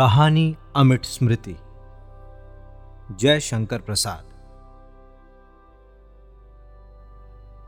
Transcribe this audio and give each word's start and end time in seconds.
कहानी 0.00 0.56
अमिट 0.76 1.04
स्मृति। 1.04 1.56
जय 3.16 3.40
शंकर 3.40 3.78
प्रसाद। 3.78 4.24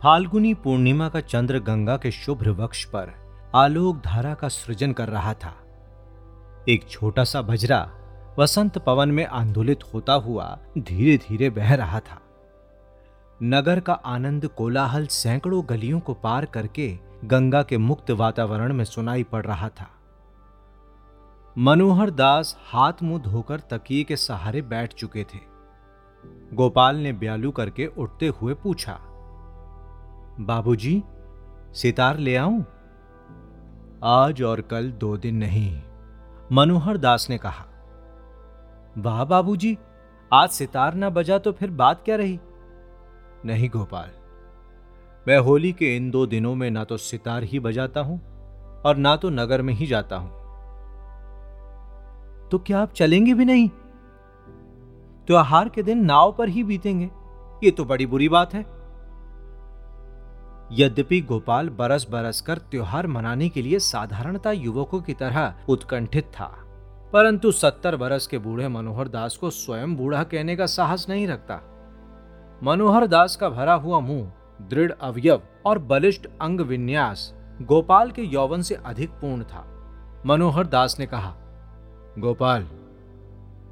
फाल्गुनी 0.02 0.54
पूर्णिमा 0.54 1.08
का 1.08 1.20
चंद्र 1.20 1.58
गंगा 1.58 1.96
के 1.96 2.10
शुभ्र 2.10 2.50
वक्ष 2.50 2.84
पर 2.84 3.12
आलोक 3.54 3.96
धारा 3.96 4.34
का 4.34 4.48
सृजन 4.48 4.92
कर 4.92 5.08
रहा 5.08 5.34
था। 5.34 5.54
एक 6.68 6.88
छोटा 6.88 7.24
सा 7.24 7.42
बजरा 7.42 7.90
वसंत 8.38 8.78
पवन 8.78 9.08
में 9.08 9.26
आंदोलित 9.26 9.78
होता 9.94 10.12
हुआ 10.12 10.58
धीरे 10.78 11.16
धीरे 11.16 11.50
बह 11.50 11.74
रहा 11.74 12.00
था। 12.00 12.20
नगर 13.42 13.80
का 13.80 13.92
आनंद 13.92 14.46
कोलाहल 14.46 15.06
सैकड़ों 15.06 15.64
गलियों 15.68 16.00
को 16.00 16.14
पार 16.14 16.44
करके 16.44 16.98
गंगा 17.24 17.62
के 17.62 17.78
मुक्त 17.78 18.10
वातावरण 18.10 18.72
में 18.72 18.84
सुनाई 18.84 19.22
पड़ 19.22 19.46
रहा 19.46 19.68
था। 19.68 19.90
मनोहर 21.56 22.10
दास 22.10 22.56
हाथ 22.64 23.02
मुँह 23.02 23.18
धोकर 23.22 23.60
तकिए 23.70 24.04
के 24.04 24.16
सहारे 24.16 24.60
बैठ 24.62 24.92
चुके 24.94 25.24
थे। 25.24 25.40
गोपाल 26.54 26.96
ने 26.96 27.12
ब्यालू 27.12 27.50
करके 27.50 27.86
उठते 27.86 28.28
हुए 28.36 28.54
पूछा, 28.54 28.92
बाबूजी, 30.40 31.02
सितार 31.74 32.18
ले 32.18 32.36
आऊँ? 32.36 32.64
आज 34.04 34.42
और 34.42 34.60
कल 34.62 34.90
दो 34.92 35.16
दिन 35.16 35.36
नहीं, 35.36 35.80
मनोहर 36.50 36.96
दास 36.96 37.26
ने 37.30 37.38
कहा। 37.38 37.66
वाह 38.96 39.24
बाबूजी, 39.24 39.76
आज 40.30 40.48
सितार 40.50 40.94
ना 40.94 41.10
बजा 41.10 41.38
तो 41.38 41.52
फिर 41.52 41.70
बात 41.72 42.02
क्या 42.04 42.16
रही? 42.16 42.38
नहीं 43.44 43.70
गोपाल, 43.70 44.10
मैं 45.26 45.38
होली 45.38 45.72
के 45.72 45.96
इन 45.96 46.10
दो 46.10 46.26
दिनों 46.26 46.54
में 46.54 46.70
ना 46.70 46.84
तो 46.84 46.96
सितार 46.98 47.42
ही 47.42 47.60
बजाता 47.60 48.00
हूँ 48.00 48.20
और 48.84 48.96
ना 48.96 49.16
तो 49.16 49.30
नगर 49.30 49.62
में 49.62 49.74
ही 49.74 49.86
जाता 49.86 50.16
हूँ। 50.16 50.40
तो 52.52 52.58
क्या 52.58 52.80
आप 52.80 52.92
चलेंगे 52.92 53.34
भी 53.34 53.44
नहीं? 53.44 53.68
त्योहार 55.28 55.68
के 55.68 55.82
दिन 55.82 56.04
नाव 56.04 56.32
पर 56.32 56.48
ही 56.48 56.64
बीतेंगे। 56.64 57.10
ये 57.64 57.70
तो 57.70 57.84
बड़ी 57.84 58.06
बुरी 58.06 58.28
बात 58.28 58.54
है। 58.54 58.60
यद्यपि 60.70 61.20
गोपाल 61.20 61.68
बरस 61.68 62.06
बरस 62.10 62.40
कर 62.40 62.58
त्योहार 62.70 63.06
मनाने 63.06 63.48
के 63.48 63.62
लिए 63.62 63.78
साधारणता 63.78 64.52
युवकों 64.52 65.00
की 65.00 65.12
तरह 65.14 65.54
उत्कंठित 65.68 66.24
था, 66.24 66.46
परंतु 67.12 67.52
सत्तर 67.52 67.96
बरस 67.96 68.26
के 68.26 68.38
बूढ़े 68.38 68.68
मनोहर 68.68 69.08
दास 69.08 69.36
को 69.36 69.50
स्वयं 69.50 69.96
बूढ़ा 69.96 70.22
कहने 70.24 70.56
का 70.56 70.66
साहस 70.66 71.06
नहीं 71.08 71.26
रखता। 71.28 71.60
मनोहर 72.62 73.06
दास 73.06 73.36
का 73.36 73.48
भरा 73.48 73.74
हुआ 73.74 74.00
मुँह, 74.00 74.32
दृढ़ 74.60 74.92
अवयव 74.92 75.42
और 75.66 75.78
बलिष्ठ 75.78 76.26
अंग 76.40 76.60
विन्यास 76.60 77.32
गोपाल 77.62 78.10
के 78.10 78.22
यौवन 78.22 78.62
से 78.62 78.74
अधिक 78.76 79.10
पूर्ण 79.10 79.44
था। 79.44 79.66
मनोहर 80.26 80.66
दास 80.66 80.96
ने 80.98 81.06
कहा 81.06 81.34
गोपाल, 82.18 82.62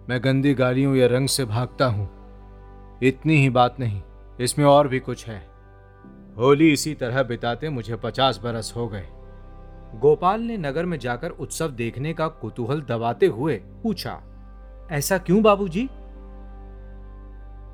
मैं 0.08 0.19
गंदी 0.24 0.52
गालियों 0.55 0.94
या 0.96 1.06
रंग 1.06 1.28
से 1.28 1.44
भागता 1.44 1.86
हूँ। 1.86 2.08
इतनी 3.02 3.36
ही 3.36 3.50
बात 3.50 3.80
नहीं, 3.80 4.00
इसमें 4.41 4.64
और 4.66 4.88
भी 4.88 4.98
कुछ 4.98 5.24
है। 5.27 5.38
होली 6.36 6.70
इसी 6.72 6.94
तरह 6.94 7.22
बिताते 7.22 7.68
मुझे 7.68 7.96
पचास 7.96 8.41
बरस 8.44 8.72
हो 8.77 8.86
गए। 8.88 9.06
गोपाल 10.00 10.41
ने 10.41 10.56
नगर 10.56 10.86
में 10.86 10.98
जाकर 10.98 11.30
उत्सव 11.30 11.70
देखने 11.70 12.12
का 12.12 12.28
कुतूहल 12.28 12.80
दबाते 12.80 13.27
हुए 13.27 13.56
पूछा, 13.83 14.20
ऐसा 14.91 15.18
क्यों 15.18 15.42
बाबूजी? 15.42 15.88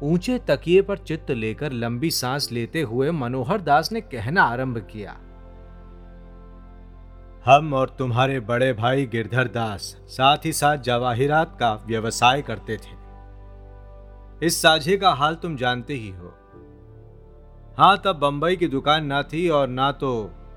ऊँचे 0.02 0.38
तकिए 0.38 0.82
पर 0.82 0.98
चित्त 0.98 1.30
लेकर 1.30 1.72
लंबी 1.72 2.10
सांस 2.10 2.50
लेते 2.52 2.82
हुए 2.82 3.10
मनोहर 3.10 3.60
दास 3.60 3.92
ने 3.92 4.00
कहना 4.00 4.42
आरंभ 4.42 4.78
किया 4.92 5.16
हम 7.46 7.74
और 7.74 7.88
तुम्हारे 7.98 8.40
बड़े 8.40 8.72
भाई 8.72 9.06
गिरधर 9.06 9.48
दास 9.48 9.82
साथ 10.08 10.44
ही 10.44 10.52
साथ 10.52 10.78
जवाहिरात 10.78 11.56
का 11.60 11.72
व्यवसाय 11.86 12.42
करते 12.42 12.76
थे। 12.76 14.46
इस 14.46 14.60
साझे 14.62 14.96
का 14.96 15.10
हाल 15.10 15.34
तुम 15.34 15.56
जानते 15.56 15.94
ही 15.94 16.08
हो। 16.08 16.32
हाँ 17.78 18.02
तब 18.04 18.16
बंबई 18.16 18.56
की 18.56 18.66
दुकान 18.66 19.06
ना 19.06 19.22
थी 19.22 19.48
और 19.48 19.68
ना 19.68 19.92
तो 19.92 20.10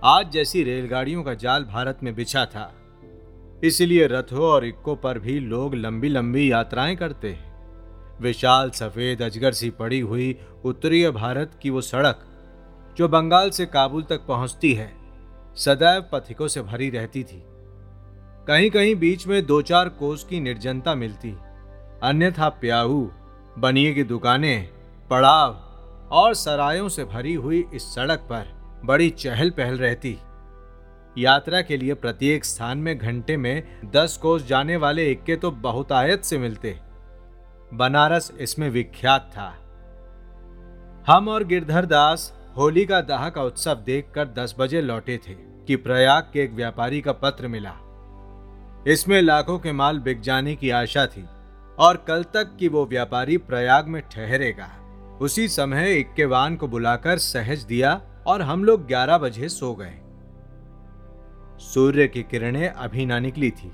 आज 0.04 0.32
जैसी 0.32 0.64
रेलगाड़ियों 0.64 1.24
का 1.24 1.34
जाल 1.34 1.64
भारत 1.64 2.00
में 2.04 2.16
बिछा 2.16 2.46
था। 2.46 2.72
इसलिए 3.64 4.08
रथों 4.08 4.42
और 4.42 4.66
इक्को 4.66 4.96
पर 4.96 5.20
भी 5.20 5.40
लोग 5.40 5.76
लंबी 5.76 6.10
लंबी 6.10 6.52
यात्राएँ 6.52 6.96
करते 6.96 7.32
हैं। 7.32 8.20
विशाल 8.22 8.70
सफ़ेद 8.70 9.22
अजगर 9.22 9.52
सी 9.52 9.70
पड़ी 9.70 10.00
हुई 10.00 10.38
उत्तरीय 10.66 11.12
भारत 11.12 11.60
की 11.62 11.70
वो 11.70 11.82
सड़क, 11.82 12.26
जो 12.98 13.08
बंगाल 13.08 13.50
से 13.50 13.66
काबुल 13.66 14.04
तक 14.04 14.26
पहुँचती 14.28 14.74
है 14.74 14.99
सदैव 15.60 16.06
पथिकों 16.12 16.48
से 16.48 16.62
भरी 16.62 16.90
रहती 16.90 17.24
थी। 17.24 17.44
कहीं 18.48 18.70
कहीं 18.70 18.96
बीच 18.96 19.28
में 19.28 19.46
दो 19.46 19.62
चार 19.62 19.90
कोस 19.90 20.24
की 20.24 20.40
निर्जनता 20.40 20.96
मिलती। 20.96 21.38
अन्यथा 22.04 22.50
प्याऊ 22.50 23.10
बनिए 23.58 23.94
की 23.94 24.04
दुकानें, 24.04 24.70
पड़ाव 25.10 25.54
और 26.12 26.34
सरायों 26.34 26.90
से 26.90 27.06
भरी 27.06 27.34
हुई 27.34 27.66
इस 27.74 27.96
सड़क 27.96 28.20
पर 28.20 28.48
बड़ी 28.86 29.10
चहल 29.10 29.50
पहल 29.50 29.78
रहती। 29.78 30.18
यात्रा 31.18 31.62
के 31.62 31.78
लिए 31.78 31.94
प्रत्येक 31.94 32.46
स्थान 32.46 32.78
में 32.78 32.98
घंटे 32.98 33.38
में 33.38 33.64
दस 33.86 34.18
कोस 34.18 34.48
जाने 34.48 34.78
वाले 34.78 35.12
इक्के 35.12 35.36
तो 35.36 35.52
बहुतायत 35.52 36.24
से 36.24 36.38
मिलते। 36.38 36.80
बनारस 37.74 38.32
इसमें 38.40 38.70
विख्यात 38.70 39.32
था। 39.32 39.50
हम 41.08 41.28
और 41.30 41.44
गिरधर 41.44 41.86
दास 41.86 42.34
होली 42.58 42.86
का 42.86 43.00
दाह 43.02 43.30
का 43.30 43.44
उत्सव 43.44 43.84
देखकर 43.86 44.28
दस 44.28 44.56
बजे 44.60 44.82
लौटे 44.82 45.18
थे 45.18 45.34
कि 45.68 45.76
प्रयाग 45.76 46.30
के 46.34 46.44
एक 46.44 46.54
व्यापारी 46.54 47.02
का 47.02 47.12
पत्र 47.14 47.48
मिला। 47.48 47.74
इसमें 48.88 49.22
लाखों 49.22 49.58
के 49.60 49.72
माल 49.72 50.00
बिक 50.00 50.22
जाने 50.22 50.56
की 50.56 50.70
आशा 50.70 51.06
थी 51.08 51.26
और 51.78 52.04
कल 52.08 52.24
तक 52.34 52.56
कि 52.60 52.68
वो 52.68 52.86
व्यापारी 52.86 53.38
प्रयाग 53.40 53.88
में 53.88 54.02
ठहरेगा। 54.12 54.70
उसी 55.22 55.48
समय 55.48 55.94
इक्केवान 55.94 56.56
को 56.56 56.68
बुलाकर 56.68 57.18
सहज 57.18 57.64
दिया 57.64 58.02
और 58.28 58.42
हम 58.42 58.64
लोग 58.64 58.86
ग्यारह 58.88 59.18
बजे 59.18 59.50
सो 59.50 59.74
गए। 59.76 59.96
सूर्य 61.64 62.08
की 62.08 62.24
किरणें 62.24 62.68
अभी 62.68 63.06
ना 63.06 63.20
निकली 63.20 63.52
थी। 63.52 63.72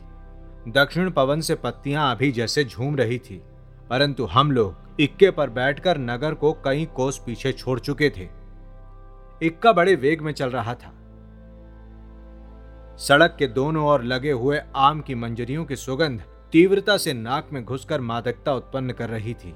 दक्षिण 0.69 1.09
पवन 1.12 1.41
से 1.41 1.56
पत्तियाँ 1.56 2.12
अभी 2.12 2.31
जैसे 2.31 2.64
झूम 2.64 2.96
रही 2.96 3.18
थी, 3.19 3.41
परंतु 3.90 4.25
हम 4.25 4.52
लोग 4.52 5.02
इक्के 5.02 5.30
पर 5.31 5.50
बैठकर 5.52 5.97
नगर 6.00 6.34
को 6.34 6.52
कई 6.66 6.85
कोस 6.96 7.22
पीछे 7.25 7.52
छोड़ 7.52 7.80
चुके 7.80 8.09
थे। 8.09 8.28
इक्का 9.44 9.72
बड़े 9.72 9.96
वेग 9.96 10.22
में 10.22 10.31
चल 10.34 10.50
रहा 10.50 10.73
था। 10.73 10.91
सड़क 12.97 13.35
के 13.40 13.47
दोनों 13.47 13.85
ओर 13.85 14.03
लगे 14.03 14.31
हुए 14.31 14.62
आम 14.75 15.01
की 15.01 15.16
मंजरियों 15.16 15.66
की 15.66 15.75
सुगंध 15.75 16.23
तीव्रता 16.51 16.97
से 16.97 17.13
नाक 17.13 17.50
में 17.53 17.63
घुसकर 17.66 18.01
मादकता 18.01 18.53
उत्पन्न 18.53 18.91
कर 18.91 19.09
रही 19.09 19.34
थी। 19.34 19.56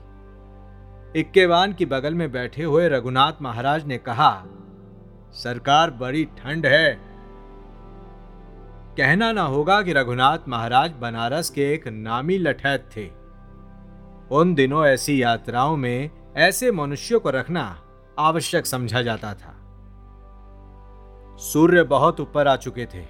इक्केवान 1.15 1.73
की 1.73 1.85
बगल 1.85 2.13
में 2.13 2.31
बैठे 2.31 2.63
हुए 2.63 2.89
रघुनाथ 2.89 3.41
महाराज 3.41 3.85
ने 3.85 3.97
कहा, 3.97 4.45
सरकार 5.33 5.91
बड़ी 5.91 6.25
ठंड 6.25 6.65
है। 6.65 6.99
कहना 8.97 9.31
ना 9.31 9.41
होगा 9.41 9.81
कि 9.81 9.93
रघुनाथ 9.93 10.47
महाराज 10.47 10.91
बनारस 10.91 11.49
के 11.49 11.73
एक 11.73 11.87
नामी 11.87 12.37
लठैत 12.37 12.89
थे। 12.97 13.07
उन 14.31 14.53
दिनों 14.55 14.85
ऐसी 14.85 15.21
यात्राओं 15.23 15.77
में 15.77 16.09
ऐसे 16.35 16.71
मनुष्यों 16.71 17.19
को 17.19 17.29
रखना 17.29 17.63
आवश्यक 18.19 18.65
समझा 18.65 19.01
जाता 19.01 19.33
था। 19.33 19.55
सूर्य 21.39 21.83
बहुत 21.83 22.19
ऊपर 22.19 22.47
आ 22.47 22.55
चुके 22.55 22.85
थे। 22.85 23.05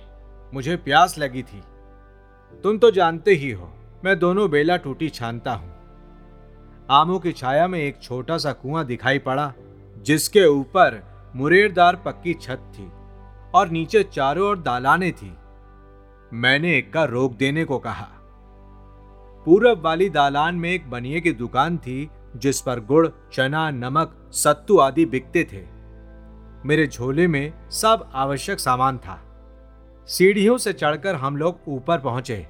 मुझे 0.54 0.76
प्यास 0.76 1.18
लगी 1.20 1.42
थी। 1.44 1.62
तुम 2.64 2.78
तो 2.78 2.92
जानते 2.92 3.32
ही 3.32 3.52
हो, 3.52 3.70
मैं 4.06 4.18
दोनों 4.20 4.50
बेला 4.50 4.78
टूटी 4.78 5.10
छानता 5.10 5.54
हूँ। 5.54 5.72
आमों 6.92 7.20
की 7.20 7.32
छाया 7.32 7.68
में 7.68 7.80
एक 7.80 8.02
छोटा 8.02 8.38
सा 8.38 8.52
कुआँ 8.52 8.86
दिखाई 8.86 9.20
पड़ा, 9.20 9.54
जिसके 9.98 10.46
ऊपर 10.46 11.02
मुरेरदार 11.36 11.96
पक्की 11.96 12.34
छत 12.34 12.72
थी 12.76 12.88
और 13.56 13.70
नीचे 13.70 14.04
चारों 14.04 14.48
ओर 14.50 14.60
दालाने 14.60 15.12
थी। 15.12 15.34
मैंने 16.34 16.78
एक 16.78 16.94
का 16.94 17.04
रोक 17.04 17.34
देने 17.34 17.66
को 17.66 17.80
कहा। 17.80 18.08
पूरब 19.46 19.82
वाली 19.82 20.10
दालान 20.10 20.56
में 20.56 20.70
एक 20.70 20.90
बनिए 20.90 21.22
की 21.22 21.32
दुकान 21.32 21.78
थी, 21.78 22.10
जिस 22.36 22.62
पर 22.62 22.80
गुड़, 22.80 23.08
चना, 23.34 23.70
नमक, 23.72 24.16
सत्तू 24.34 24.78
आदि 24.78 25.06
बिकते 25.06 25.44
थे। 25.44 25.79
मेरे 26.66 26.88
झोले 26.88 27.28
में 27.28 27.70
सब 27.70 28.12
आवश्यक 28.14 28.60
सामान 28.60 28.98
था। 28.98 29.26
सीढ़ियों 30.06 30.58
से 30.58 30.74
चढ़कर 30.74 31.16
हम 31.16 31.38
लोग 31.38 31.60
ऊपर 31.68 32.00
पहुँचे। 32.00 32.48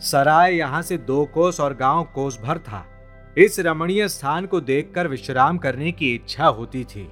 सराय 0.00 0.54
यहाँ 0.54 0.82
से 0.82 0.98
दो 0.98 1.24
कोस 1.24 1.60
और 1.60 1.74
गाँव 1.74 2.04
कोस 2.14 2.40
भर 2.40 2.58
था। 2.58 2.86
इस 3.38 3.60
रमणीय 3.60 4.08
स्थान 4.08 4.46
को 4.46 4.60
देखकर 4.60 5.08
विश्राम 5.08 5.58
करने 5.58 5.92
की 5.92 6.14
इच्छा 6.14 6.46
होती 6.46 6.84
थी। 6.84 7.08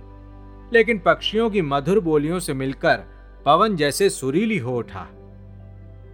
लेकिन 0.73 0.99
पक्षियों 0.99 1.51
की 1.51 1.63
मधुर 1.63 2.01
बोलियों 2.01 2.39
से 2.39 2.55
मिलकर 2.55 2.97
पवन 3.47 3.77
जैसे 3.77 4.11
सुरीली 4.11 4.59
हो 4.59 4.79
उठा। 4.79 5.07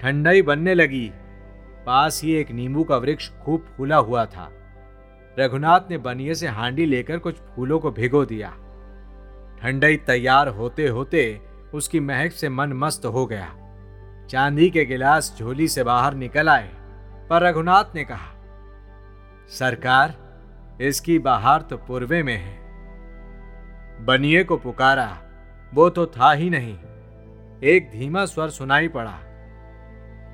ठंडाई 0.00 0.42
बनने 0.42 0.74
लगी। 0.74 1.10
पास 1.86 2.20
ही 2.24 2.34
एक 2.34 2.50
नींबू 2.50 2.84
का 2.84 2.96
वृक्ष 2.96 3.30
खूब 3.30 3.66
फूला 3.76 3.96
हुआ 3.96 4.24
था। 4.26 4.52
रघुनाथ 5.38 5.80
ने 5.90 5.98
बनिए 5.98 6.34
से 6.34 6.46
हांडी 6.46 6.86
लेकर 6.86 7.18
कुछ 7.18 7.36
फूलों 7.36 7.78
को 7.78 7.90
भिगो 7.90 8.24
दिया। 8.24 8.56
ठंडाई 9.62 9.96
तैयार 9.96 10.48
होते 10.48 10.86
होते 10.88 11.40
उसकी 11.74 12.00
महक 12.00 12.32
से 12.32 12.48
मन 12.48 12.72
मस्त 12.72 13.04
हो 13.06 13.26
गया। 13.26 13.48
चांदी 14.30 14.68
के 14.70 14.84
गिलास 14.84 15.34
झोली 15.38 15.68
से 15.68 15.82
बाहर 15.84 16.14
निकल 16.14 16.48
आए, 16.48 16.70
पर 17.30 17.42
रघुनाथ 17.42 17.94
ने 17.94 18.04
कहा, 18.04 18.32
सरकार, 19.50 20.14
इसकी 20.80 21.18
बाहर 21.18 21.60
तो 21.60 21.76
पूर्वे 21.78 22.22
में 22.22 22.36
है। 22.36 24.04
बनिए 24.04 24.42
को 24.44 24.56
पुकारा, 24.56 25.06
वो 25.74 25.88
तो 25.90 26.06
था 26.06 26.32
ही 26.32 26.50
नहीं। 26.50 26.76
एक 27.64 27.90
धीमा 27.90 28.24
स्वर 28.24 28.48
सुनाई 28.48 28.88
पड़ा, 28.88 29.18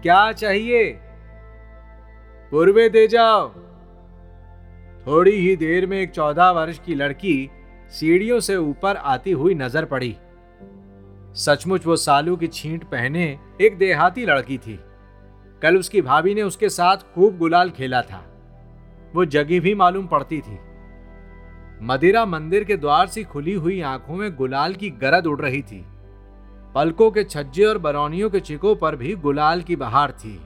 क्या 0.03 0.33
चाहिए? 0.33 0.91
पूर्वे 2.53 2.89
दे 2.89 3.07
जाओ। 3.09 3.49
थोड़ी 5.07 5.31
ही 5.31 5.57
देर 5.57 5.87
में 5.87 6.01
एक 6.01 6.11
चौदह 6.11 6.51
वर्ष 6.51 6.79
की 6.79 6.95
लड़की 6.95 7.51
सीढ़ियों 7.91 8.41
से 8.41 8.57
ऊपर 8.57 8.97
आती 8.97 9.33
हुई 9.33 9.55
नज़र 9.55 9.85
पड़ी। 9.85 10.17
सचमुच 11.35 11.87
वो 11.87 11.97
सालू 11.97 12.37
की 12.37 12.47
छींट 12.47 12.85
पहने 12.85 13.39
एक 13.61 13.79
देहाती 13.79 14.25
लड़की 14.27 14.59
थी। 14.59 14.79
कल 15.63 15.77
उसकी 15.77 16.03
भाभी 16.03 16.35
ने 16.35 16.43
उसके 16.43 16.69
साथ 16.69 16.97
खूब 17.15 17.39
गुलाल 17.39 17.71
खेला 17.71 18.03
था। 18.03 18.25
वो 19.15 19.25
जगी 19.25 19.61
भी 19.61 19.75
मालूम 19.75 20.07
पड़ती 20.07 20.41
थी। 20.41 20.59
मदिरा 21.83 22.25
मंदिर 22.27 22.65
के 22.65 22.77
द्वार 22.77 23.07
से 23.07 23.25
खुली 23.25 23.53
हुई 23.53 23.81
आँखों 23.81 24.15
में 24.15 24.35
गुलाल 24.37 24.75
की 24.75 24.91
गरद 24.91 25.27
उड़ 25.27 25.41
रही 25.41 25.63
थी। 25.63 25.85
पलकों 26.75 27.11
के 27.11 27.25
छज्जे 27.25 27.65
और 27.65 27.79
बरौनियों 27.79 28.31
के 28.31 28.41
चिकों 28.41 28.75
पर 28.77 28.97
भी 28.97 29.15
गुलाल 29.15 29.63
की 29.63 29.77
बहार 29.77 30.13
थी। 30.13 30.39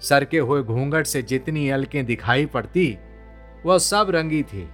सरके 0.00 0.38
हुए 0.38 0.62
घूंघट 0.62 1.06
से 1.06 1.22
जितनी 1.22 1.68
अलकें 1.68 2.04
दिखाई 2.06 2.46
पड़ती, 2.46 2.96
वह 3.66 3.78
सब 3.78 4.10
रंगी 4.10 4.42
थी। 4.42 4.68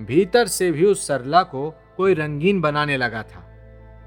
भीतर 0.00 0.46
से 0.46 0.70
भी 0.72 0.84
उस 0.84 1.06
सरला 1.06 1.42
को 1.42 1.70
कोई 1.96 2.14
रंगीन 2.14 2.60
बनाने 2.60 2.96
लगा 2.96 3.22
था। 3.22 3.44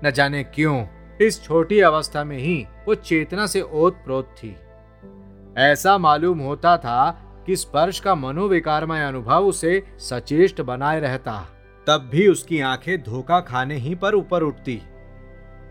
न 0.05 0.11
जाने 0.11 0.43
क्यों, 0.43 0.85
इस 1.21 1.43
छोटी 1.43 1.79
अवस्था 1.79 2.23
में 2.23 2.37
ही 2.37 2.65
वो 2.87 2.95
चेतना 2.95 3.45
से 3.47 3.61
ओत 3.61 3.93
प्रोत 3.93 4.35
थी। 4.37 4.55
ऐसा 5.57 5.97
मालूम 5.97 6.39
होता 6.39 6.77
था 6.77 7.11
कि 7.45 7.55
स्पर्श 7.55 7.99
का 7.99 8.15
मनोविकारमय 8.15 9.03
अनुभव 9.03 9.45
उसे 9.45 9.83
सचेष्ट 9.99 10.61
बनाए 10.61 10.99
रहता, 10.99 11.41
तब 11.87 12.09
भी 12.11 12.27
उसकी 12.27 12.59
आँखें 12.59 13.03
धोखा 13.03 13.39
खाने 13.39 13.75
ही 13.75 13.95
पर 13.95 14.15
ऊपर 14.15 14.43
उठती। 14.43 14.81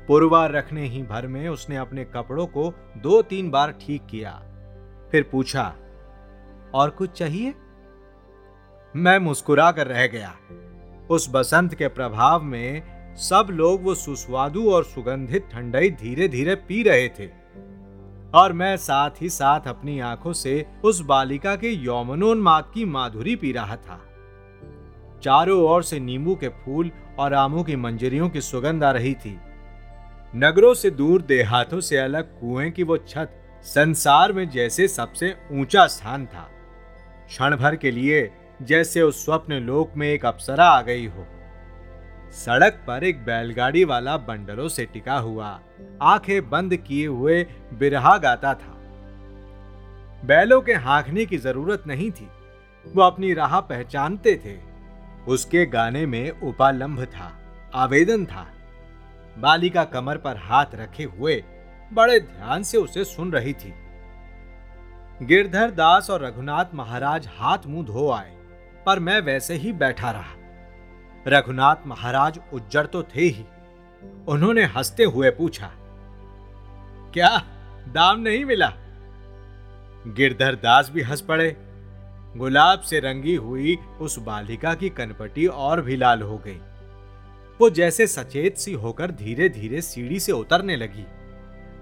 पुरवार 0.08 0.52
रखने 0.52 0.86
ही 0.86 1.02
भर 1.02 1.26
में 1.26 1.48
उसने 1.48 1.76
अपने 1.76 2.04
कपड़ों 2.04 2.46
को 2.46 2.72
दो 2.96 3.22
तीन 3.22 3.50
बार 3.50 3.72
ठीक 3.80 4.06
किया। 4.10 4.30
फिर 5.10 5.28
पूछा, 5.32 5.74
और 6.74 6.90
कुछ 6.90 7.10
चाहिए? 7.10 7.54
मैं 8.96 9.18
मुस्कुरा 9.18 9.72
कर 9.72 9.86
रह 9.86 10.06
गया। 10.06 10.36
उस 11.10 11.28
बसंत 11.30 11.74
के 11.74 11.88
प्रभाव 11.88 12.42
में 12.42 12.82
सब 13.16 13.48
लोग 13.50 13.84
वो 13.84 13.94
सुस्वादु 13.94 14.70
और 14.70 14.84
सुगंधित 14.84 15.48
ठंडई 15.52 15.90
धीरे 15.90 16.28
धीरे 16.28 16.54
पी 16.54 16.82
रहे 16.82 17.08
थे। 17.08 17.26
और 18.34 18.52
मैं 18.52 18.76
साथ 18.76 19.10
ही 19.20 19.28
साथ 19.28 19.60
अपनी 19.66 20.00
आँखों 20.00 20.32
से 20.32 20.66
उस 20.84 21.00
बालिका 21.00 21.56
के 21.56 21.68
यौमनोन्माद 21.68 22.70
की 22.74 22.84
माधुरी 22.84 23.36
पी 23.36 23.52
रहा 23.52 23.76
था। 23.76 24.00
चारों 25.22 25.62
ओर 25.62 25.82
से 25.82 26.00
नींबू 26.00 26.34
के 26.34 26.48
फूल 26.48 26.90
और 27.18 27.34
आमों 27.34 27.64
की 27.64 27.76
मंजरियों 27.76 28.28
की 28.28 28.40
सुगंध 28.40 28.84
आ 28.84 28.90
रही 28.90 29.14
थी। 29.14 29.38
नगरों 30.36 30.74
से 30.74 30.90
दूर 30.90 31.22
देहातों 31.22 31.80
से 31.80 31.96
अलग 31.96 32.40
कुएँ 32.40 32.70
की 32.70 32.82
वो 32.82 32.96
छत 32.96 33.36
संसार 33.62 34.32
में 34.32 34.50
जैसे 34.50 34.88
सबसे 34.88 35.36
ऊँचा 35.52 35.86
स्थान 35.86 36.26
था। 36.26 36.48
क्षण 37.28 37.56
भर 37.56 37.76
के 37.76 37.90
लिए 37.90 38.32
जैसे 38.62 39.02
उस 39.02 39.24
स्वप्न 39.24 39.54
लोक 39.54 39.92
में 39.96 40.08
एक 40.08 40.26
अप्सरा 40.26 40.64
आ 40.64 40.82
गई 40.82 41.06
हो। 41.06 41.26
सड़क 42.32 42.72
पर 42.86 43.04
एक 43.04 43.24
बैलगाड़ी 43.24 43.84
वाला 43.84 44.16
बंडलों 44.16 44.68
से 44.68 44.84
टिका 44.84 45.18
हुआ। 45.18 45.60
आँखें 46.02 46.50
बंद 46.50 46.76
किए 46.76 47.06
हुए 47.06 47.46
बिरहा 47.72 48.18
गाता 48.18 48.54
था। 48.54 48.76
बैलों 50.24 50.60
के 50.60 50.72
हाँकने 50.72 51.26
की 51.26 51.38
ज़रूरत 51.38 51.82
नहीं 51.86 52.10
थी। 52.10 52.28
वो 52.94 53.02
अपनी 53.02 53.34
राह 53.34 53.60
पहचानते 53.60 54.36
थे। 54.36 54.58
उसके 55.28 55.66
गाने 55.66 56.06
में 56.06 56.30
उपालंब 56.30 57.04
था, 57.04 57.38
आवेदन 57.74 58.26
था। 58.26 58.46
बालिका 59.38 59.84
कमर 59.84 60.16
पर 60.16 60.36
हाथ 60.36 60.66
रखे 60.74 61.04
हुए 61.04 61.44
बड़े 61.92 62.20
ध्यान 62.20 62.62
से 62.62 62.78
उसे 62.78 63.04
सुन 63.04 63.32
रही 63.32 63.52
थी। 63.52 63.74
गिरधर 65.22 65.70
दास 65.70 66.10
और 66.10 66.24
रघुनाथ 66.24 66.64
महाराज 66.74 67.28
हाथ 67.36 67.58
मुँह 67.66 67.86
धो 67.86 68.10
आए। 68.10 68.39
पर 68.86 68.98
मैं 68.98 69.20
वैसे 69.20 69.54
ही 69.54 69.72
बैठा 69.72 70.10
रहा। 70.10 70.34
रघुनाथ 71.28 71.86
महाराज 71.86 72.40
उज्जर 72.52 72.86
तो 72.86 73.02
थे 73.02 73.22
ही। 73.22 73.44
उन्होंने 74.28 74.64
हँसते 74.66 75.04
हुए 75.04 75.30
पूछा, 75.30 75.70
क्या 77.14 77.36
दाम 77.88 78.20
नहीं 78.20 78.44
मिला? 78.44 78.72
गिरधर 80.06 80.54
दास 80.54 80.90
भी 80.90 81.02
हंस 81.02 81.20
पड़े। 81.20 81.54
गुलाब 82.36 82.80
से 82.80 83.00
रंगी 83.00 83.34
हुई 83.34 83.76
उस 84.00 84.18
बालिका 84.18 84.74
की 84.74 84.88
कनपटी 84.88 85.46
और 85.46 85.80
भी 85.80 85.96
लाल 85.96 86.22
हो 86.22 86.38
गई। 86.38 86.58
वो 87.60 87.70
जैसे 87.70 88.06
सचेत 88.06 88.56
सी 88.56 88.72
होकर 88.72 89.10
धीरे 89.10 89.48
धीरे 89.48 89.80
सीढ़ी 89.80 90.20
से 90.20 90.32
उतरने 90.32 90.76
लगी। 90.76 91.06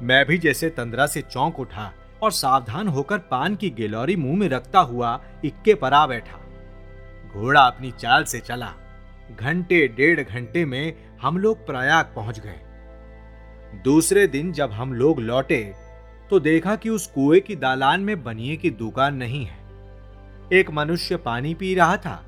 मैं 0.02 0.24
भी 0.26 0.38
जैसे 0.38 0.70
तंद्रा 0.70 1.06
से 1.06 1.22
चौंक 1.22 1.60
उठा 1.60 1.92
और 2.22 2.32
सावधान 2.32 2.88
होकर 2.88 3.18
पान 3.18 3.56
की 3.56 3.70
गिलौरी 3.70 4.16
मुँह 4.16 4.36
में 4.38 4.48
रखता 4.48 4.80
हुआ 4.80 5.20
इक्के 5.44 5.74
पर 5.74 5.92
आ 5.92 6.06
बैठा। 6.06 6.40
घोड़ा 7.34 7.60
अपनी 7.60 7.90
चाल 7.90 8.24
से 8.24 8.40
चला। 8.40 8.72
घंटे, 9.40 9.88
डेढ़ 9.88 10.20
घंटे 10.20 10.64
में 10.64 10.96
हम 11.22 11.38
लोग 11.38 11.66
प्रयाग 11.66 12.04
पहुँच 12.04 12.40
गए। 12.40 12.60
दूसरे 13.84 14.26
दिन 14.26 14.52
जब 14.52 14.70
हम 14.70 14.94
लोग 14.94 15.20
लौटे 15.20 15.74
तो 16.30 16.40
देखा 16.40 16.76
कि 16.76 16.88
उस 16.88 17.06
कुएँ 17.06 17.40
की 17.40 17.56
दालान 17.56 18.00
में 18.00 18.24
बनिए 18.24 18.56
की 18.56 18.70
दुकान 18.70 19.14
नहीं 19.14 19.44
है। 19.44 19.58
एक 20.52 20.70
मनुष्य 20.70 21.16
पानी 21.16 21.54
पी 21.54 21.74
रहा 21.74 21.96
था। 21.96 22.24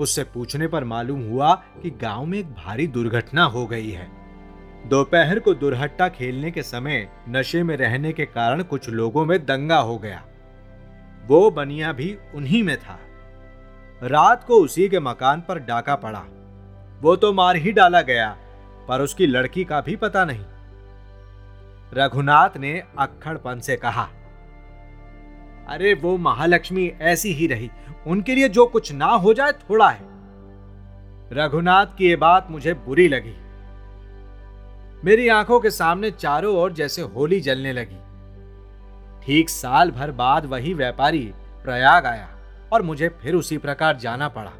उससे 0.00 0.24
पूछने 0.24 0.66
पर 0.66 0.84
मालूम 0.84 1.22
हुआ 1.22 1.54
कि 1.54 1.90
गाँव 1.90 2.26
में 2.26 2.38
एक 2.38 2.46
भारी 2.46 2.86
दुर्घटना 2.86 3.44
हो 3.44 3.66
गई 3.66 3.90
है। 3.90 4.08
दोपहर 4.86 5.38
को 5.38 5.54
दुर्हट्टा 5.54 6.08
खेलने 6.08 6.50
के 6.50 6.62
समय 6.62 7.08
नशे 7.28 7.62
में 7.62 7.76
रहने 7.76 8.12
के 8.12 8.24
कारण 8.24 8.62
कुछ 8.62 8.88
लोगों 8.88 9.26
में 9.26 9.46
दंगा 9.46 9.78
हो 9.78 9.98
गया। 9.98 10.24
वो 11.26 11.50
बनिया 11.50 11.92
भी 11.92 12.16
उन्हीं 12.34 12.62
में 12.62 12.76
था। 12.76 13.00
रात 14.02 14.44
को 14.44 14.54
उसी 14.54 14.88
के 14.88 15.00
मकान 15.00 15.40
पर 15.40 15.58
डाका 15.58 15.96
पड़ा। 15.96 16.24
वो 17.00 17.16
तो 17.16 17.32
मार 17.32 17.56
ही 17.56 17.72
डाला 17.72 18.02
गया, 18.02 18.36
पर 18.88 19.00
उसकी 19.00 19.26
लड़की 19.26 19.64
का 19.64 19.80
भी 19.80 19.96
पता 19.96 20.24
नहीं। 20.24 20.44
रघुनाथ 21.94 22.56
ने 22.56 22.82
अक्खड़पन 22.98 23.60
से 23.60 23.76
कहा, 23.76 24.08
अरे, 25.68 25.94
वो 25.94 26.16
महालक्ष्मी 26.16 26.92
ऐसी 27.00 27.32
ही 27.32 27.46
रही। 27.46 27.70
उनके 28.06 28.34
लिए 28.34 28.48
जो 28.48 28.66
कुछ 28.66 28.92
ना 28.92 29.06
हो 29.06 29.34
जाए, 29.34 29.52
थोड़ा 29.52 29.88
है। 29.88 30.00
रघुनाथ 31.32 31.86
की 31.98 32.08
ये 32.08 32.16
बात 32.16 32.46
मुझे 32.50 32.74
बुरी 32.74 33.08
लगी। 33.08 33.34
मेरी 35.04 35.28
आँखों 35.28 35.60
के 35.60 35.70
सामने 35.70 36.10
चारों 36.10 36.56
ओर 36.56 36.72
जैसे 36.72 37.02
होली 37.02 37.40
जलने 37.40 37.72
लगी। 37.72 37.98
ठीक 39.26 39.50
साल 39.50 39.90
भर 39.90 40.10
बाद 40.10 40.46
वही 40.46 40.74
व्यापारी 40.74 41.32
प्रयाग 41.64 42.06
आया। 42.06 42.37
और 42.72 42.82
मुझे 42.82 43.08
फिर 43.08 43.34
उसी 43.34 43.58
प्रकार 43.58 43.96
जाना 43.96 44.28
पड़ा। 44.28 44.52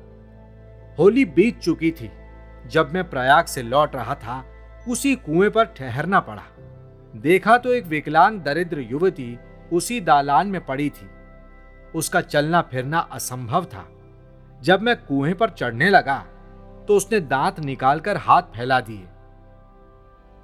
होली 0.98 1.24
बीत 1.24 1.58
चुकी 1.58 1.90
थी। 1.90 2.10
जब 2.66 2.94
मैं 2.94 3.10
प्रयाग 3.10 3.44
से 3.44 3.62
लौट 3.62 3.96
रहा 3.96 4.14
था, 4.14 4.44
उसी 4.88 5.14
कुएँ 5.16 5.50
पर 5.50 5.64
ठहरना 5.64 6.20
पड़ा। 6.20 6.42
देखा 7.16 7.58
तो 7.58 7.72
एक 7.72 7.84
विकलांग 7.84 8.40
दरिद्र 8.40 8.80
युवती 8.80 9.38
उसी 9.72 10.00
दालान 10.00 10.46
में 10.46 10.64
पड़ी 10.66 10.90
थी। 10.90 11.10
उसका 11.94 12.20
चलना 12.20 12.60
फिरना 12.62 12.98
असंभव 12.98 13.64
था। 13.64 13.88
जब 14.62 14.82
मैं 14.82 14.96
कुएँ 14.96 15.34
पर 15.34 15.50
चढ़ने 15.50 15.90
लगा 15.90 16.18
तो 16.88 16.96
उसने 16.96 17.20
दांत 17.20 17.60
निकालकर 17.60 18.16
हाथ 18.16 18.42
फैला 18.42 18.80
दिए। 18.80 19.06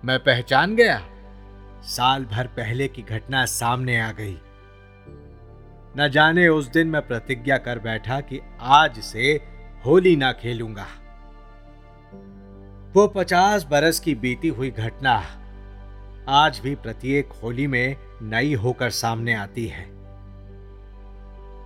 मैं 0.04 0.18
पहचान 0.18 0.76
गया। 0.76 1.00
साल 1.82 2.24
भर 2.24 2.46
पहले 2.46 2.88
की 2.88 3.02
घटना 3.02 3.44
सामने 3.44 4.00
आ 4.00 4.12
गई। 4.12 4.40
न 5.96 6.08
जाने 6.08 6.46
उस 6.48 6.68
दिन 6.68 6.88
मैं 6.88 7.06
प्रतिज्ञा 7.06 7.56
कर 7.58 7.78
बैठा 7.78 8.20
कि 8.20 8.40
आज 8.60 8.98
से 9.00 9.32
होली 9.84 10.14
ना 10.16 10.32
खेलूँगा। 10.32 10.86
वो 12.94 13.06
पचास 13.06 13.66
बरस 13.70 14.00
की 14.00 14.14
बीती 14.14 14.48
हुई 14.48 14.70
घटना 14.70 15.14
आज 16.30 16.58
भी 16.58 16.74
प्रत्येक 16.74 17.32
होली 17.42 17.66
में 17.66 17.96
नई 18.22 18.54
होकर 18.54 18.90
सामने 18.90 19.34
आती 19.34 19.66
है। 19.66 19.84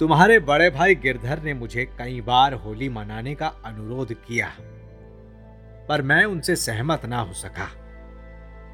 तुम्हारे 0.00 0.38
बड़े 0.40 0.68
भाई 0.70 0.94
गिरधर 0.94 1.42
ने 1.42 1.54
मुझे 1.54 1.85
कई 1.99 2.20
बार 2.20 2.54
होली 2.56 2.88
मनाने 2.88 3.35
का 3.35 3.47
अनुरोध 3.64 4.12
किया, 4.18 4.49
पर 5.88 6.02
मैं 6.02 6.25
उनसे 6.25 6.56
सहमत 6.56 7.06
ना 7.06 7.20
हो 7.20 7.32
सका, 7.35 7.68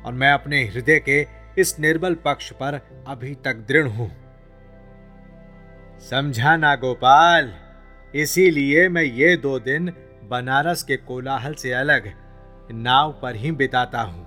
और 0.05 0.13
मैं 0.13 0.33
अपने 0.33 0.65
हृदय 0.65 0.99
के 1.09 1.27
इस 1.59 1.79
निर्बल 1.81 2.15
पक्ष 2.25 2.51
पर 2.53 2.81
अभी 3.07 3.35
तक 3.45 3.65
दृढ़ 3.69 3.89
हूँ। 3.89 4.11
समझा 6.01 6.57
ना 6.57 6.75
गोपाल 6.77 7.53
इसीलिए 8.15 8.89
मैं 8.89 9.03
ये 9.03 9.37
दो 9.37 9.59
दिन 9.59 9.93
बनारस 10.31 10.83
के 10.83 10.97
कोलाहल 10.97 11.55
से 11.55 11.73
अलग 11.73 12.13
नाव 12.73 13.13
पर 13.23 13.37
ही 13.37 13.51
बिताता 13.53 14.01
हूँ। 14.01 14.27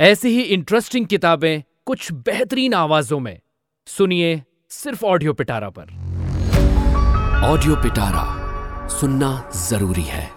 ऐसी 0.00 0.28
ही 0.28 0.42
इंटरेस्टिंग 0.42 1.06
किताबें 1.06 1.62
कुछ 1.86 2.12
बेहतरीन 2.12 2.74
आवाजों 2.74 3.20
में। 3.20 3.38
सुनिए 3.86 4.42
सिर्फ़ 4.70 5.04
ऑडियो 5.04 5.32
पिटारा 5.32 5.70
पर। 5.70 5.94
ऑडियो 7.44 7.76
पिटारा 7.76 8.24
सुनना 8.88 9.50
ज़रूरी 9.56 10.02
है। 10.02 10.35